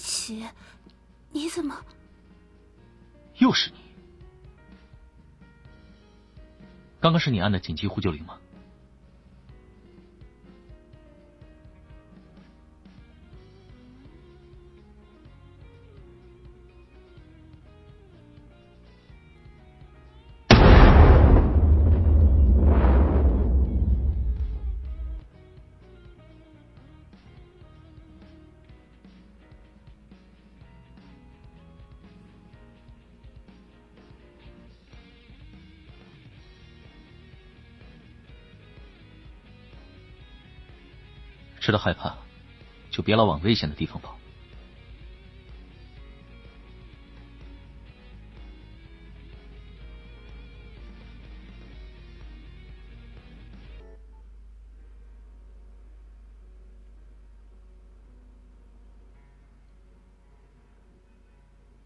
[0.00, 0.46] 琪，
[1.30, 1.76] 你怎么？
[3.38, 3.78] 又是你？
[7.00, 8.38] 刚刚是你按的紧急呼救铃吗？
[41.60, 42.16] 知道害怕，
[42.90, 44.18] 就别老往危险的地方跑。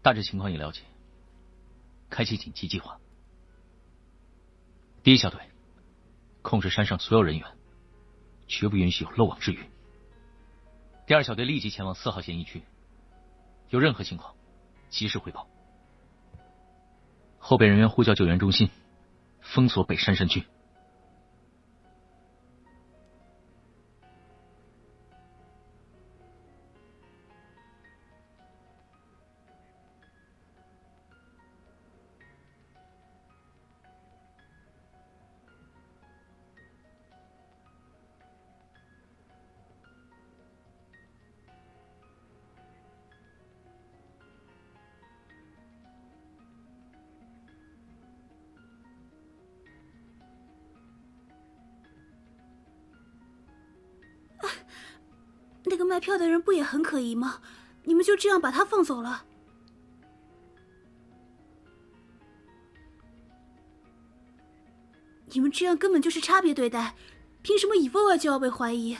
[0.01, 0.81] 大致情况已了解，
[2.11, 2.99] 开启紧急计划。
[5.03, 5.39] 第一小队，
[6.43, 7.64] 控制山上所有人员。
[8.47, 9.59] 绝不允许有漏网之鱼。
[11.07, 12.63] 第二小队立即前往四号嫌疑区，
[13.69, 14.33] 有任何情况
[14.89, 15.47] 及时汇报。
[17.37, 18.69] 后备人员呼叫救援中心，
[19.41, 20.45] 封锁北山山区。
[55.65, 57.41] 那个卖票的人不也很可疑吗？
[57.83, 59.25] 你们就这样把他放走了？
[65.27, 66.95] 你们这样根本就是差别对待，
[67.41, 68.97] 凭什么以外外就要被怀疑？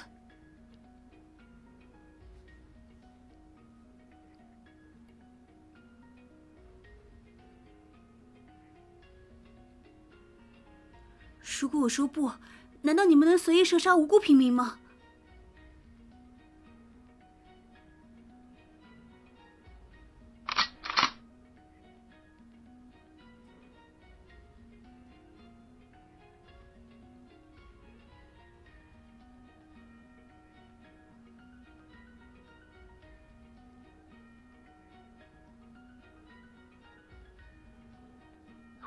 [11.61, 12.29] 如果我说不，
[12.81, 14.79] 难道你们能随意射杀无辜平民吗？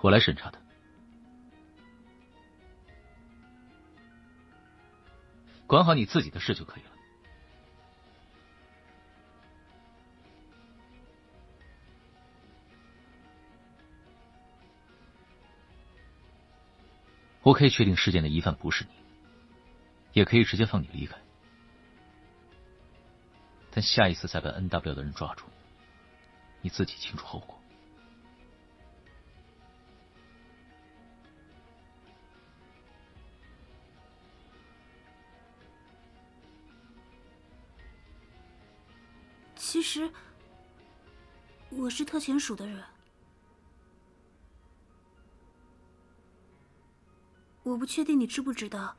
[0.08, 0.58] 我来审查的，
[5.66, 6.90] 管好你自己的事就可以了。
[17.42, 18.90] 我可以确定事件的疑犯不是你，
[20.14, 21.18] 也可以直接放你离开。
[23.70, 25.44] 但下一次再把 N W 的人抓住，
[26.62, 27.57] 你自己清楚后果。
[39.88, 40.12] 实，
[41.70, 42.84] 我是特遣署的人。
[47.62, 48.94] 我不确定你知不知道，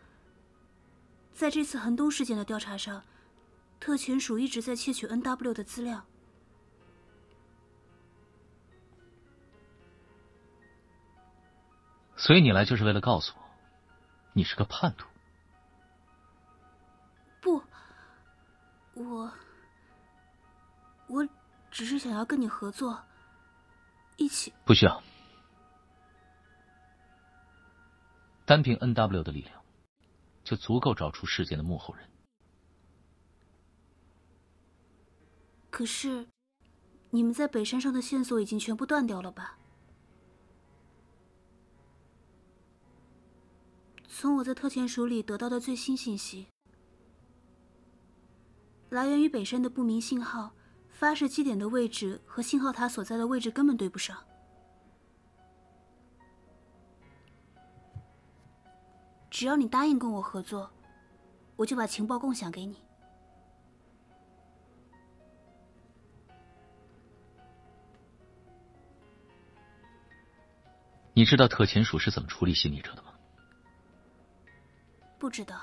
[1.31, 3.03] 在这次恒东事件的调查上，
[3.79, 6.03] 特遣署一直在窃取 N W 的资料。
[12.15, 13.43] 所以你来就是为了告诉我，
[14.33, 15.07] 你是个叛徒？
[21.71, 23.03] 只是想要跟你合作，
[24.17, 24.51] 一起。
[24.65, 25.01] 不需要，
[28.45, 29.61] 单凭 N W 的力量，
[30.43, 32.09] 就足够找出事件的幕后人。
[35.69, 36.27] 可是，
[37.11, 39.57] 你们在北山上的线索已经全部断掉了吧？
[44.07, 46.47] 从我在特遣署里得到的最新信息，
[48.89, 50.51] 来源于北山的不明信号。
[50.99, 54.21] 发射基点的位置和信号塔所在的位置根本对不上。
[59.29, 60.69] 只要你答应跟我合作，
[61.55, 62.83] 我就把情报共享给你。
[71.13, 73.13] 你知道特遣署是怎么处理心理者的吗？
[75.17, 75.61] 不知道。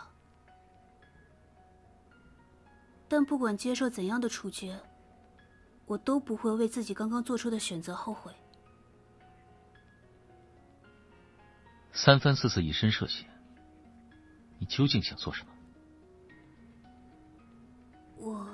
[3.06, 4.80] 但不管接受怎样的处决。
[5.86, 8.32] 我都不会为自己刚刚做出的选择后悔。
[11.92, 13.26] 三番四次以身涉险，
[14.58, 15.52] 你究竟想做什么？
[18.18, 18.48] 我，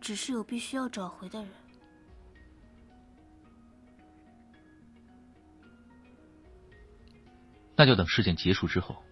[0.00, 1.50] 只是有必须要找回的人。
[7.76, 9.02] 那就等事件结束之后，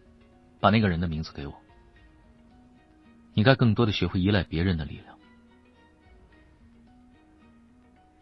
[0.61, 1.55] 把那个人的名字给我。
[3.33, 5.19] 你该更多的学会依赖别人的力量。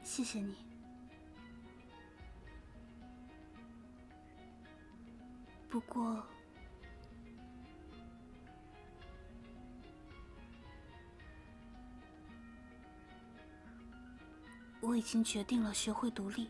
[0.02, 0.54] 谢谢你。
[5.68, 6.24] 不过，
[14.88, 16.46] 我已经决定了学会独立。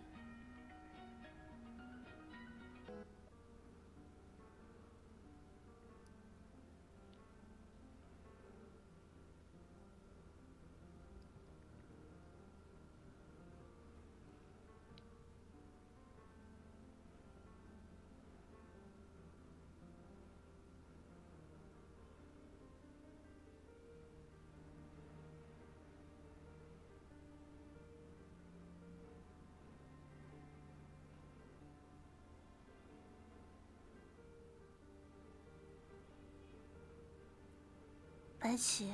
[38.47, 38.93] 白起，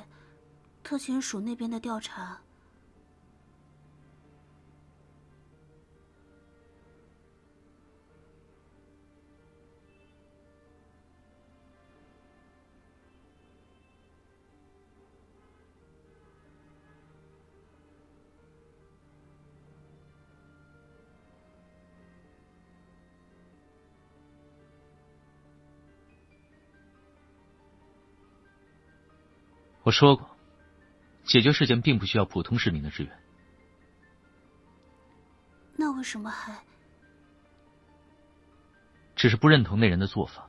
[0.83, 2.41] 特勤署那边的调查。
[29.83, 30.29] 我说过，
[31.25, 33.19] 解决事件并不需要普通市民的支援。
[35.77, 36.57] 那为什么还？
[39.17, 40.49] 只是不认同那人的做法。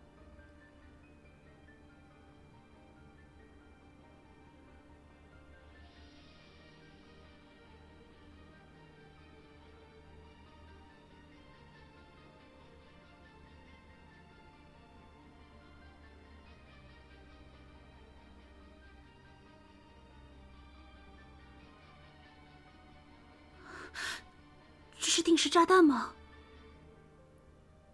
[25.34, 26.14] 这是炸弹吗？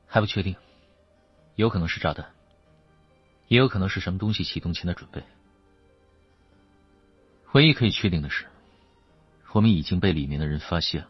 [0.05, 0.53] 还不确定，
[1.55, 2.35] 有可能是炸弹，
[3.47, 5.23] 也有可能是什么东西启动前的准备。
[7.53, 8.45] 唯一可以确定的是，
[9.53, 11.09] 我们已经被里面的人发现了。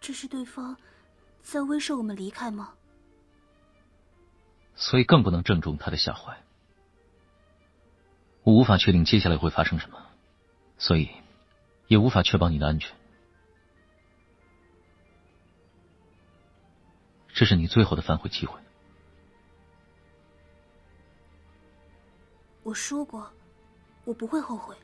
[0.00, 0.76] 这是对方
[1.42, 2.74] 在威慑我们离开吗？
[4.74, 6.36] 所以更不能正中他的下怀。
[8.42, 10.04] 我无法确定接下来会发生什么，
[10.78, 11.10] 所以
[11.86, 12.96] 也无法确保你的安全。
[17.34, 18.60] 这是你最后的反悔机会。
[22.62, 23.32] 我说过，
[24.04, 24.76] 我不会后悔。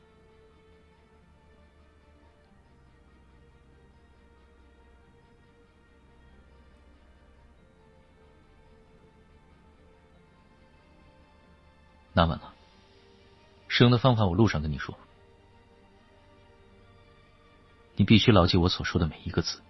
[12.19, 12.53] 那晚了，
[13.69, 14.93] 使用的方法我路上跟你说，
[17.95, 19.61] 你必须牢记我所说的每一个字。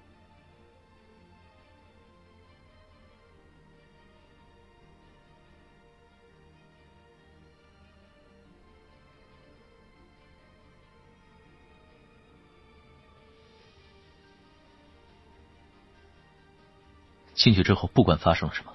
[17.36, 18.74] 进去之后，不管发生了什么，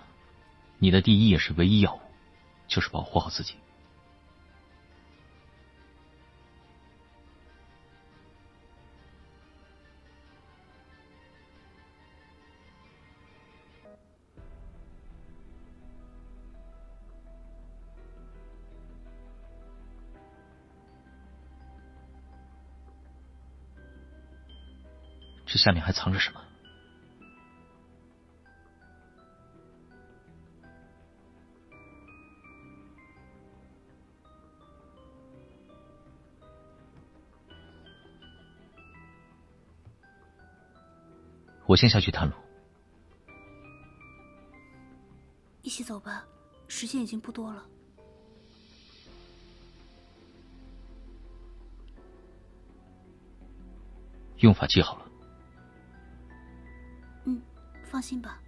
[0.79, 2.01] 你的第一也是唯一要务，
[2.67, 3.55] 就是保护好自己。
[25.47, 26.41] 这下面还藏着什么？
[41.75, 42.37] 我先下去探路。
[45.63, 46.25] 一起走吧
[46.69, 47.67] 时间已经不多了。
[54.37, 55.11] 用法记好了。
[57.25, 57.43] 嗯
[57.83, 58.41] 放心吧。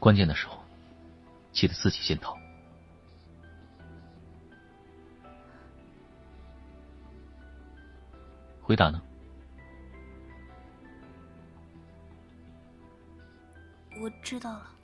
[0.00, 0.58] 关键的时候
[1.52, 2.34] 记得自己先逃。
[8.62, 9.02] 回答呢？
[14.06, 14.75] 我知道了。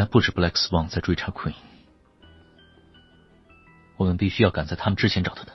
[0.00, 1.52] 那不止 Black Swan 在追查 Queen，
[3.98, 5.52] 我们必须要赶在他们之前找到他。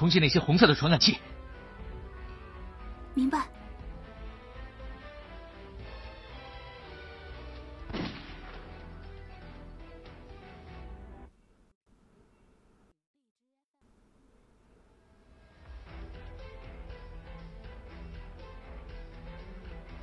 [0.00, 1.18] 攻击那些红色的传感器。
[3.12, 3.46] 明白。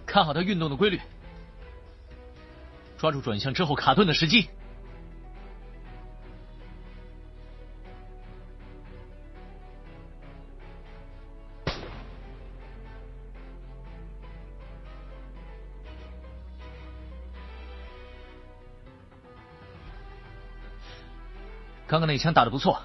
[0.05, 1.01] 看好它运动的规律，
[2.99, 4.47] 抓住转向之后卡顿的时机。
[21.87, 22.81] 刚刚那一枪打得不错。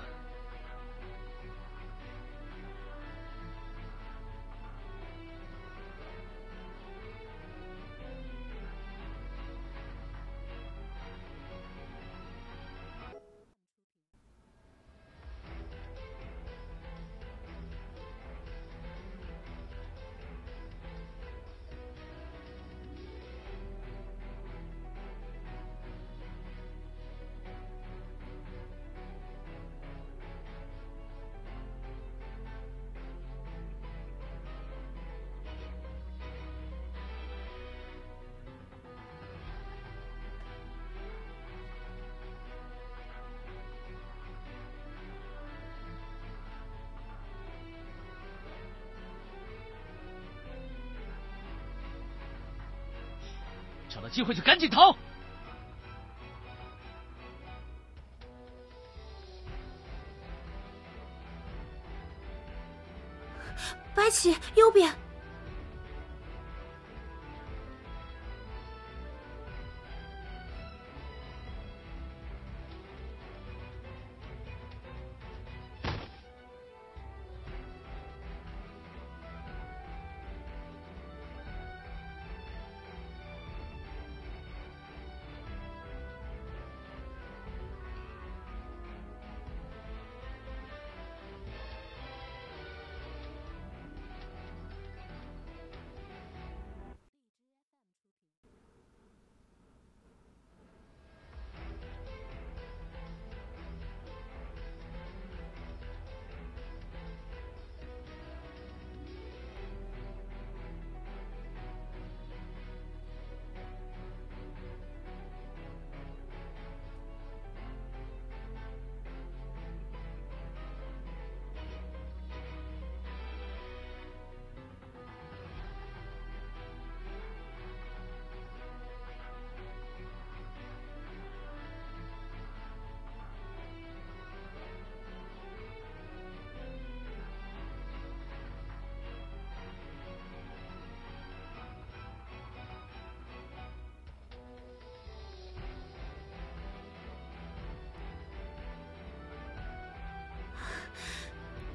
[53.94, 54.96] 找到机会就赶紧逃。
[63.94, 65.01] 白起右边。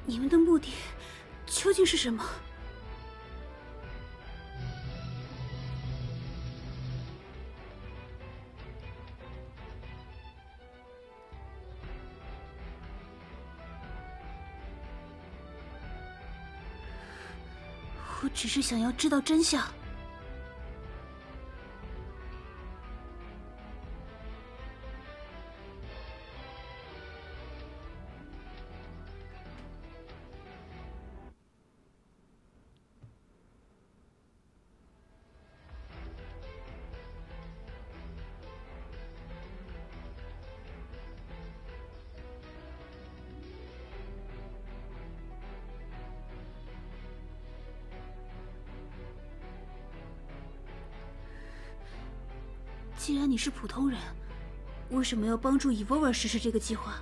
[0.08, 0.72] 你们的目的
[1.46, 2.24] 究竟是什么？
[18.22, 19.62] 我只是想要知道真相。
[53.08, 53.98] 既然你是普通人，
[54.90, 57.00] 为什么要帮助 Evolver 实施这个计划？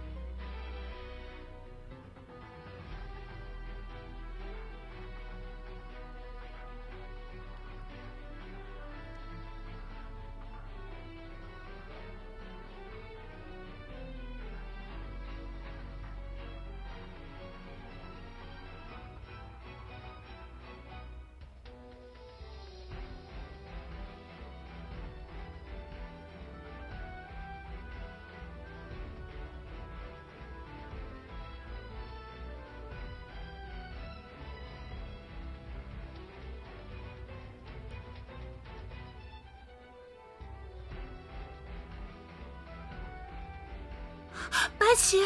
[44.96, 45.20] 奇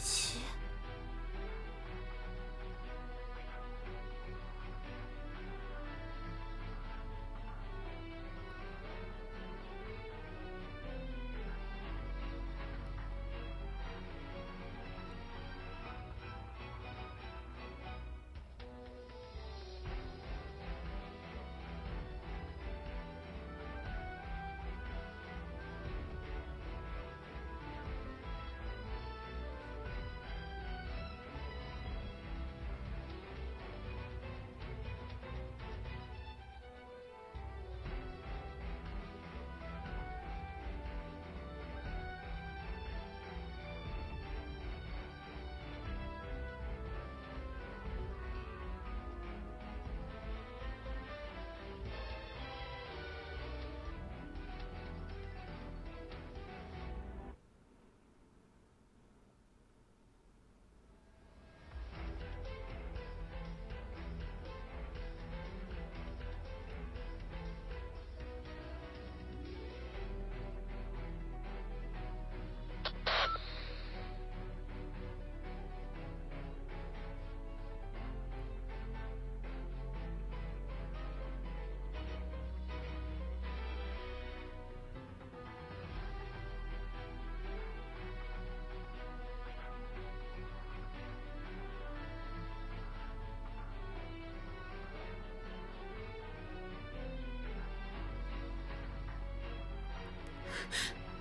[0.00, 0.29] し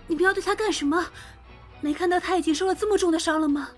[0.07, 1.05] 你不要对他干什么？
[1.81, 3.69] 没看到他已经受了这么重的伤了吗？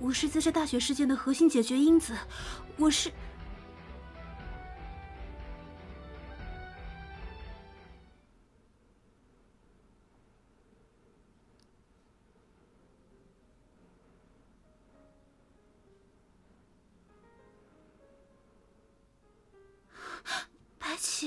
[0.00, 2.14] 我是在这大雪事件的核心解决因子，
[2.76, 3.10] 我是。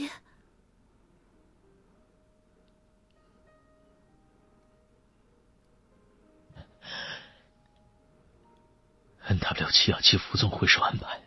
[0.02, 0.12] 白起。
[9.30, 9.72] N.W.
[9.72, 11.22] 七幺七副总会受安排，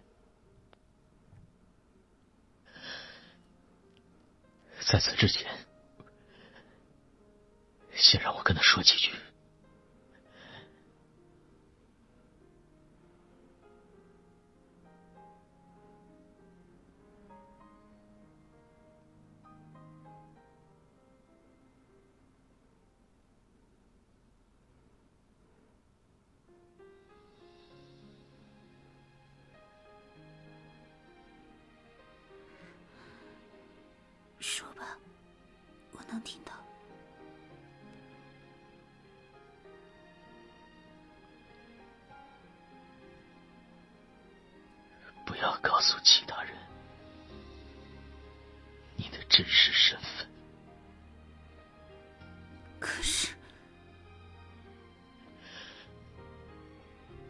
[4.81, 5.47] 在此之前，
[7.95, 9.13] 先让我跟他说几句。
[36.11, 36.53] 能听到，
[45.25, 46.53] 不要告诉其他人
[48.97, 50.29] 你的真实身份。
[52.81, 53.35] 可是，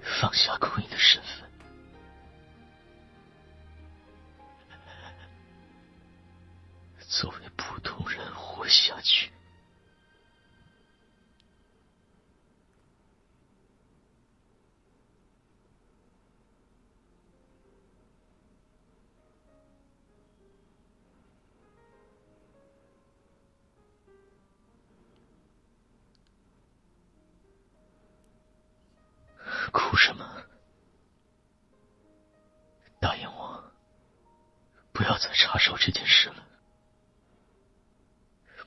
[0.00, 1.39] 放下 Queen 的身份。
[30.00, 30.42] 什么？
[32.98, 33.62] 答应我，
[34.92, 36.46] 不要再插手这件事了。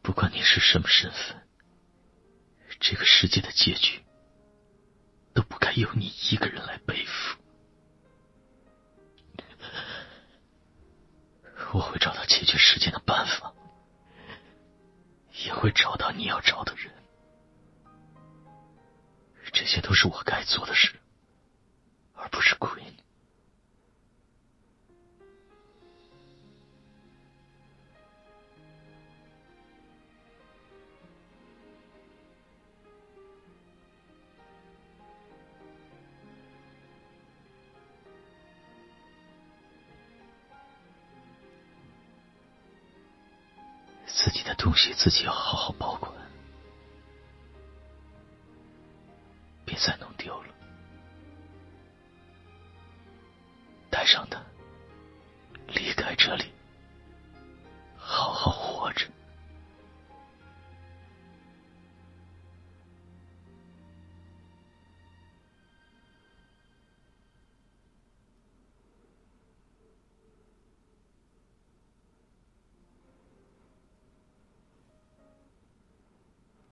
[0.04, 1.48] 不管你是什么身份，
[2.80, 4.04] 这个世界的结局
[5.34, 7.40] 都不该由你一个人来背负。
[11.74, 13.52] 我会找到解决事件的办法，
[15.46, 16.94] 也会找到你要找的人。
[19.52, 21.00] 这些都是我该做的事，
[22.24, 22.72] 而不是鬼。
[44.06, 46.14] 自己的东西自己要好好保管，